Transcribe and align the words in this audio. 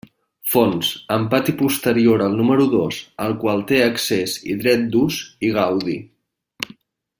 Fons: 0.51 0.87
amb 1.15 1.27
pati 1.33 1.53
posterior 1.59 2.23
al 2.29 2.39
número 2.39 2.65
dos 2.71 2.97
al 3.27 3.37
qual 3.45 3.63
té 3.73 3.83
accés 3.89 4.35
i 4.55 4.57
dret 4.65 4.89
d'ús 4.97 5.21
i 5.51 5.55
gaudi. 5.61 6.01